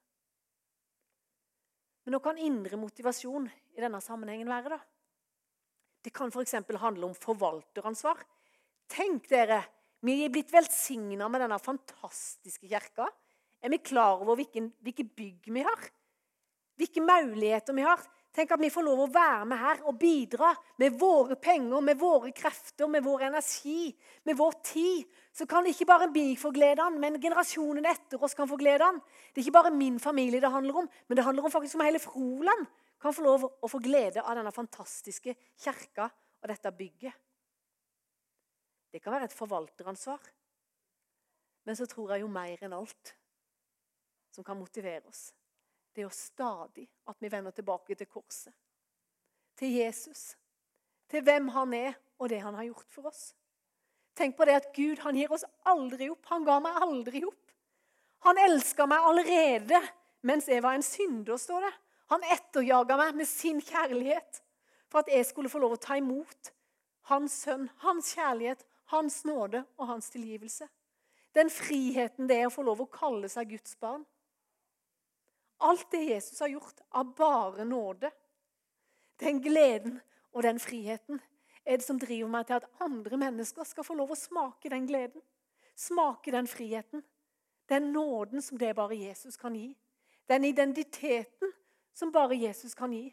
[2.05, 4.77] Men hva kan indre motivasjon i denne sammenhengen være?
[4.77, 4.79] da?
[6.03, 6.55] Det kan f.eks.
[6.79, 8.21] handle om forvalteransvar.
[8.87, 9.59] Tenk dere,
[10.05, 13.09] vi er blitt velsigna med denne fantastiske kirka.
[13.59, 15.89] Er vi klar over hvilke, hvilke bygg vi har?
[16.77, 18.05] Hvilke muligheter vi har?
[18.37, 21.97] Tenk at vi får lov å være med her og bidra med våre penger, med
[21.97, 23.87] våre krefter, med vår energi,
[24.29, 25.07] med vår tid.
[25.33, 28.59] Så kan ikke bare vi få glede av den, men generasjonen etter oss kan få
[28.61, 28.99] glede av den.
[29.33, 31.85] Det er ikke bare min familie det handler om, men det handler om faktisk om
[31.87, 32.69] hele Froland
[33.01, 37.17] kan få lov å få glede av denne fantastiske kirka og dette bygget.
[38.93, 40.21] Det kan være et forvalteransvar.
[41.65, 43.15] Men så tror jeg jo mer enn alt
[44.33, 45.31] som kan motivere oss.
[45.97, 48.53] Det er jo stadig at vi vender tilbake til korset.
[49.57, 50.35] Til Jesus.
[51.09, 53.31] Til hvem han er, og det han har gjort for oss.
[54.13, 56.21] Tenk på det at Gud han gir oss aldri opp.
[56.29, 57.55] Han ga meg aldri opp.
[58.29, 59.79] Han elska meg allerede
[60.21, 61.71] mens jeg var en synder, står det.
[62.13, 64.41] Han etterjaga meg med sin kjærlighet
[64.91, 66.51] for at jeg skulle få lov å ta imot
[67.09, 68.61] hans sønn, hans kjærlighet,
[68.93, 70.69] hans nåde og hans tilgivelse.
[71.33, 74.05] Den friheten det er å få lov å kalle seg Guds barn.
[75.57, 78.11] Alt det Jesus har gjort, av bare nåde.
[79.19, 79.99] Den gleden
[80.31, 81.21] og den friheten
[81.65, 84.85] er det som driver meg til at andre mennesker skal få lov å smake den
[84.87, 85.23] gleden.
[85.75, 87.03] Smake den friheten.
[87.67, 89.73] Den nåden som det bare Jesus kan gi.
[90.29, 91.51] Den identiteten
[91.93, 93.09] som bare Jesus kan gi.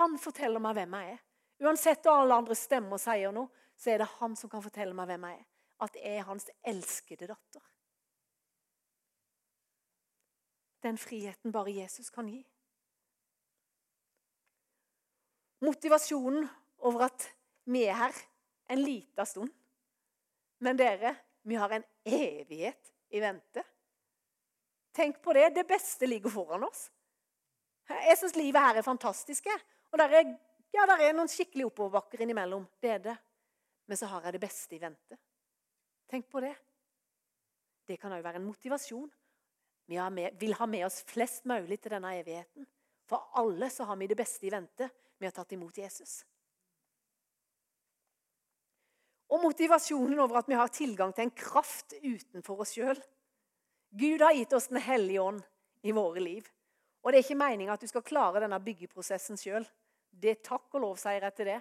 [0.00, 1.22] Han forteller meg hvem jeg er.
[1.66, 5.08] Uansett hva alle andre stemmer sier noe, så er det han som kan fortelle meg
[5.12, 5.46] hvem jeg er.
[5.86, 7.62] At jeg er hans elskede datter.
[10.86, 12.40] Den friheten bare Jesus kan gi.
[15.66, 16.44] Motivasjonen
[16.86, 17.24] over at
[17.66, 18.18] vi er her
[18.70, 19.50] en liten stund.
[20.62, 23.64] Men dere, vi har en evighet i vente.
[24.94, 25.48] Tenk på det.
[25.58, 26.86] Det beste ligger foran oss.
[27.88, 29.50] Jeg syns livet her er fantastisk.
[29.90, 30.32] Og der er,
[30.74, 32.64] ja, der er noen skikkelig oppoverbakker innimellom.
[32.80, 33.18] Det er det.
[33.86, 35.18] Men så har jeg det beste i vente.
[36.10, 36.54] Tenk på det.
[37.86, 39.10] Det kan òg være en motivasjon.
[39.86, 39.98] Vi
[40.38, 42.66] vil ha med oss flest mulig til denne evigheten.
[43.06, 44.88] For alle så har vi det beste i vente.
[45.18, 46.24] Vi har tatt imot Jesus.
[49.30, 52.98] Og motivasjonen over at vi har tilgang til en kraft utenfor oss sjøl.
[53.96, 55.42] Gud har gitt oss Den hellige ånd
[55.82, 56.46] i våre liv.
[57.02, 59.66] Og Det er ikke meninga at du skal klare denne byggeprosessen sjøl.
[60.10, 61.60] Det er takk og lov, sier jeg til det.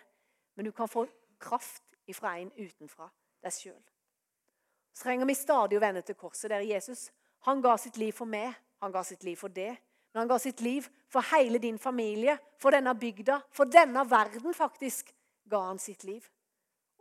[0.55, 1.05] Men du kan få
[1.39, 3.09] kraft ifra en utenfra
[3.43, 3.81] deg sjøl.
[4.95, 6.49] Så trenger vi stadig å vende til korset.
[6.49, 7.11] Der Jesus
[7.45, 9.73] han ga sitt liv for meg, han ga sitt liv for det.
[10.13, 14.53] Men han ga sitt liv for hele din familie, for denne bygda, for denne verden,
[14.53, 15.11] faktisk,
[15.49, 16.23] ga han sitt liv.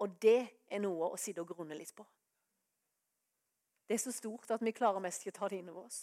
[0.03, 2.05] Og det er noe å sitte og grunne litt på.
[3.87, 6.01] Det er så stort at vi klarer mest ikke å ta det inn over oss.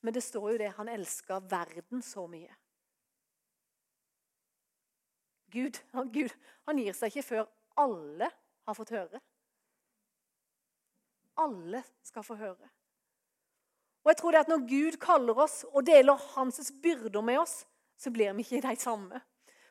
[0.00, 2.54] Men det står jo det han elsker verden så mye.
[5.52, 6.32] Gud han, Gud,
[6.68, 7.46] han gir seg ikke før
[7.78, 8.30] alle
[8.68, 9.20] har fått høre.
[11.38, 12.72] Alle skal få høre.
[14.04, 17.66] Og jeg tror det at Når Gud kaller oss og deler hans byrder med oss,
[17.98, 19.20] så blir vi ikke de samme.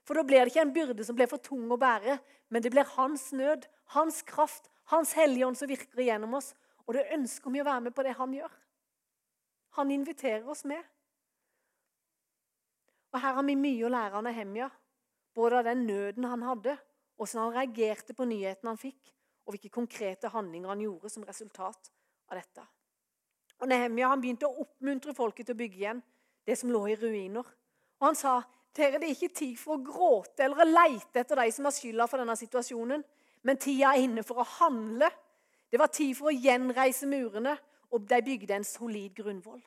[0.07, 2.71] For da blir det ikke en byrde som blir for tung å bære, men det
[2.71, 6.53] blir hans nød, hans kraft, hans hellige ånd som virker igjennom oss.
[6.87, 8.53] Og det ønsker vi å være med på det han gjør.
[9.79, 10.83] Han inviterer oss med.
[13.11, 14.69] Og Her har vi mye å lære av Nehemja.
[15.35, 16.77] Både av den nøden han hadde,
[17.17, 19.13] hvordan han reagerte på nyheten han fikk,
[19.45, 21.91] og hvilke konkrete handlinger han gjorde som resultat
[22.31, 22.63] av dette.
[23.61, 26.01] Og Nehemia han begynte å oppmuntre folket til å bygge igjen
[26.47, 27.45] det som lå i ruiner.
[27.97, 28.39] Og Han sa
[28.77, 31.75] dere, det er ikke tid for å gråte eller å leite etter de som har
[31.75, 33.03] skylda for denne situasjonen.
[33.43, 35.09] Men tida er inne for å handle.
[35.71, 37.57] Det var tid for å gjenreise murene,
[37.91, 39.61] og de bygde en solid grunnvoll.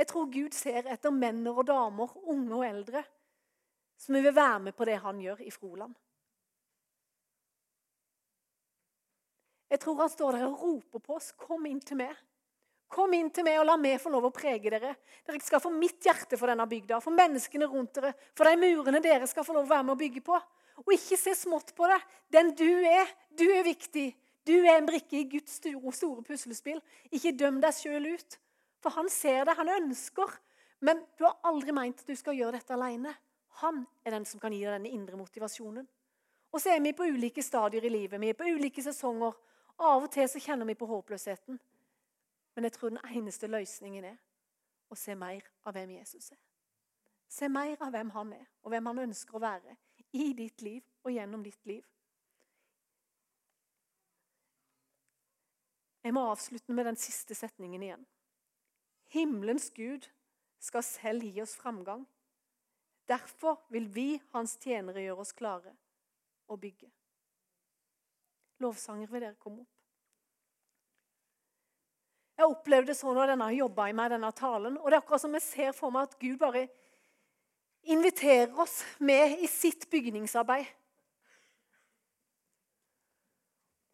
[0.00, 3.02] Jeg tror Gud ser etter menn og damer, unge og eldre,
[4.00, 5.92] som vil være med på det han gjør i Froland.
[9.70, 11.30] Jeg tror han står der og roper på oss.
[11.38, 12.14] Kom inn til meg.
[12.90, 14.96] Kom inn til meg og la meg få lov å prege dere.
[15.26, 19.02] Dere skal få mitt hjerte for denne bygda, for menneskene rundt dere, for de murene
[19.04, 20.40] dere skal få lov å være med å bygge på.
[20.82, 22.00] Og ikke se smått på det.
[22.34, 23.06] Den du er,
[23.38, 24.08] du er viktig.
[24.48, 26.80] Du er en brikke i Guds store, store puslespill.
[27.14, 28.38] Ikke døm deg sjøl ut.
[28.82, 30.32] For han ser det, han ønsker.
[30.82, 33.12] Men du har aldri meint at du skal gjøre dette alene.
[33.60, 35.86] Han er den som kan gi deg denne indre motivasjonen.
[36.50, 38.18] Og så er vi på ulike stadier i livet.
[38.18, 39.36] Vi er på ulike sesonger.
[39.80, 41.60] Av og til så kjenner vi på håpløsheten.
[42.54, 44.18] Men jeg tror den eneste løsningen er
[44.90, 46.40] å se mer av hvem Jesus er.
[47.30, 49.76] Se mer av hvem han er, og hvem han ønsker å være
[50.18, 51.84] i ditt liv og gjennom ditt liv.
[56.02, 58.06] Jeg må avslutte med den siste setningen igjen.
[59.14, 60.08] Himmelens Gud
[60.60, 62.06] skal selv gi oss framgang.
[63.08, 65.72] Derfor vil vi, hans tjenere, gjøre oss klare
[66.50, 66.90] å bygge.
[68.60, 69.76] Lovsanger, vil dere komme opp?
[72.40, 74.78] Jeg opplevde sånn når denne jobba i meg, denne talen.
[74.80, 76.66] Og det er akkurat som jeg ser for meg at Gud bare
[77.84, 80.68] inviterer oss med i sitt bygningsarbeid.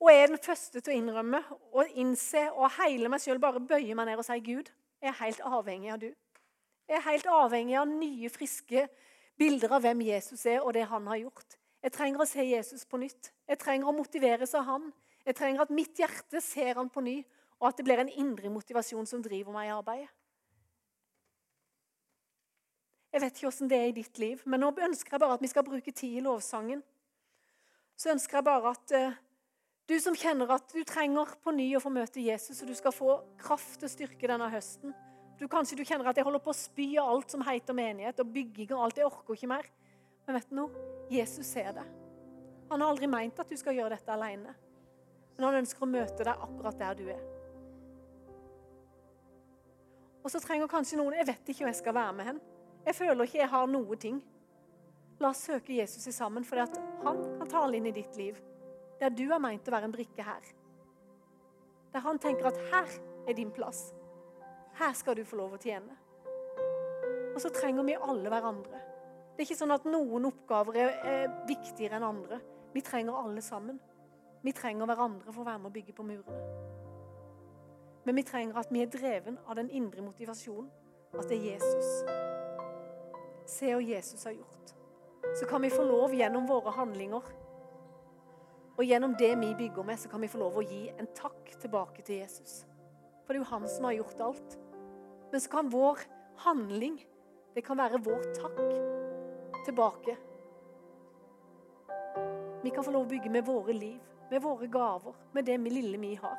[0.03, 1.41] Og jeg er den første til å innrømme
[1.73, 4.71] og innse og heile meg sjøl bare bøye meg ned og si Gud,
[5.03, 6.11] jeg er helt avhengig av du.
[6.87, 8.87] Jeg er helt avhengig av nye, friske
[9.39, 11.59] bilder av hvem Jesus er, og det han har gjort.
[11.85, 13.33] Jeg trenger å se Jesus på nytt.
[13.49, 14.89] Jeg trenger å motiveres av han.
[15.27, 17.17] Jeg trenger at mitt hjerte ser han på ny,
[17.61, 20.11] og at det blir en indre motivasjon som driver meg i arbeidet.
[23.17, 25.43] Jeg vet ikke åssen det er i ditt liv, men nå ønsker jeg bare at
[25.45, 26.83] vi skal bruke tid i lovsangen.
[27.97, 29.15] Så ønsker jeg bare at uh,
[29.89, 32.93] du som kjenner at du trenger på ny å få møte Jesus, og du skal
[32.93, 34.93] få kraft og styrke denne høsten.
[35.41, 38.21] Du Kanskje du kjenner at jeg holder på å spy av alt som heter menighet,
[38.21, 39.01] og bygging og alt.
[39.01, 39.71] Jeg orker ikke mer.
[40.27, 40.85] Men vet du noe?
[41.11, 41.85] Jesus ser det.
[42.69, 44.55] Han har aldri meint at du skal gjøre dette alene.
[45.37, 47.25] Men han ønsker å møte deg akkurat der du er.
[50.27, 52.41] Og så trenger kanskje noen Jeg vet ikke hvor jeg skal være med hen.
[52.87, 54.19] Jeg føler ikke jeg har noe ting.
[55.23, 58.41] La oss søke Jesus i sammen, for han kan tale inn i ditt liv.
[59.01, 60.51] Der du har meint å være en brikke her.
[61.95, 62.99] Der han tenker at her
[63.29, 63.93] er din plass.
[64.77, 65.95] Her skal du få lov å tjene.
[67.33, 68.86] Og så trenger vi alle hverandre.
[69.37, 72.39] Det er ikke sånn at noen oppgaver er, er viktigere enn andre.
[72.73, 73.77] Vi trenger alle sammen.
[74.41, 76.41] Vi trenger hverandre for å være med å bygge på murene.
[78.07, 80.71] Men vi trenger at vi er dreven av den indre motivasjonen.
[81.17, 81.91] At det er Jesus.
[83.51, 84.73] Se hva Jesus har gjort.
[85.37, 87.29] Så kan vi få lov gjennom våre handlinger
[88.77, 91.55] og gjennom det vi bygger med, så kan vi få lov å gi en takk
[91.63, 92.59] tilbake til Jesus.
[93.25, 94.59] For det er jo han som har gjort alt.
[95.33, 96.05] Men så kan vår
[96.45, 97.01] handling,
[97.57, 98.96] det kan være vår takk
[99.67, 100.17] tilbake.
[102.63, 104.01] Vi kan få lov å bygge med våre liv,
[104.31, 106.39] med våre gaver, med det lille vi har.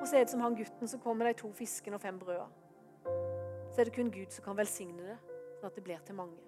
[0.00, 2.18] Og så er det som han gutten som kommer med de to fiskene og fem
[2.18, 2.46] brøda.
[3.72, 5.18] Så er det kun Gud som kan velsigne det,
[5.58, 6.38] sånn at det blir til mange.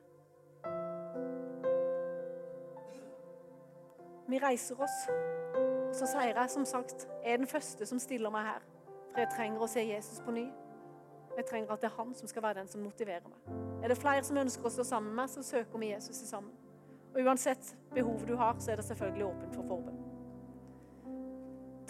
[4.28, 4.98] Vi reiser oss.
[5.94, 8.64] Så sier jeg som sagt, jeg er den første som stiller meg her.
[9.12, 10.48] For jeg trenger å se Jesus på ny.
[11.36, 13.63] Jeg trenger at det er han som skal være den som motiverer meg.
[13.84, 16.52] Er det flere som ønsker å stå sammen med så søker vi Jesus sammen.
[17.12, 19.98] Og uansett behovet du har, så er det selvfølgelig åpent for forbønn.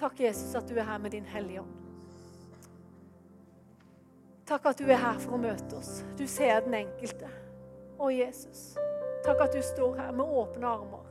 [0.00, 1.76] Takk, Jesus, at du er her med din Hellige Ånd.
[4.50, 5.92] Takk at du er her for å møte oss.
[6.18, 7.30] Du ser den enkelte.
[7.94, 8.64] Å, Jesus.
[9.22, 11.06] Takk at du står her med åpne armer.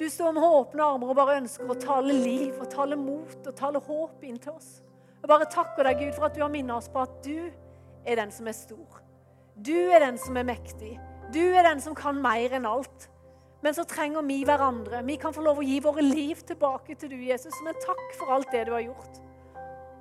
[0.00, 3.54] Du står med åpne armer og bare ønsker å tale liv og tale mot og
[3.60, 4.78] tale håp inn til oss.
[5.20, 8.24] Jeg bare takker deg, Gud, for at du har minnet oss på at du er
[8.24, 9.01] den som er stor.
[9.54, 10.94] Du er den som er mektig.
[11.32, 13.08] Du er den som kan mer enn alt.
[13.62, 15.02] Men så trenger vi hverandre.
[15.06, 17.54] Vi kan få lov å gi våre liv tilbake til du, Jesus.
[17.54, 19.20] som en takk for alt det du har gjort.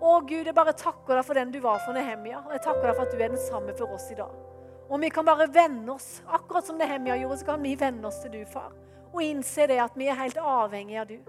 [0.02, 2.40] Å Gud, jeg bare takker deg for den du var for Nehemia.
[2.48, 4.34] Og jeg takker deg for at du er den samme for oss i dag.
[4.90, 8.18] Og vi kan bare vende oss, akkurat som Nehemia gjorde, så kan vi vende oss
[8.24, 8.74] til du, far.
[9.12, 11.20] Og innse det at vi er helt avhengige av du.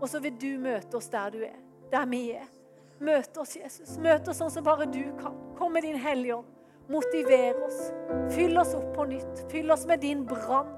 [0.00, 1.56] Og så vil du møte oss der du er,
[1.92, 2.50] der vi er.
[2.98, 3.94] Møte oss, Jesus.
[4.02, 5.36] Møte oss sånn som bare du kan.
[5.56, 6.55] Kom med din Hellige Ånd.
[6.88, 7.92] Motiver oss.
[8.34, 9.46] Fyll oss opp på nytt.
[9.50, 10.74] Fyll oss med din brann.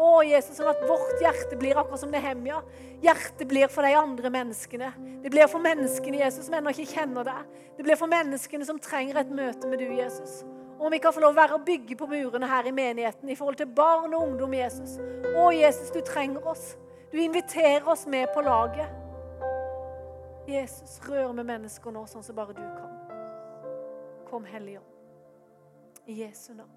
[0.00, 2.62] Å, Jesus, sånn at vårt hjerte blir akkurat som Nehemja.
[3.04, 4.92] Hjertet blir for de andre menneskene.
[5.20, 7.50] Det blir for menneskene Jesus, som ennå ikke kjenner deg.
[7.76, 10.40] Det blir for menneskene som trenger et møte med du, Jesus.
[10.78, 13.28] Og om vi kan få lov å være og bygge på murene her i menigheten
[13.28, 14.96] i forhold til barn og ungdom, Jesus.
[15.34, 16.70] Å, Jesus, du trenger oss.
[17.12, 18.88] Du inviterer oss med på laget.
[20.48, 22.96] Jesus, rør med mennesker nå sånn som bare du kan.
[24.30, 24.80] Kom, Hellige.
[26.06, 26.70] I Jesu navn.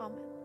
[0.00, 0.35] Amen.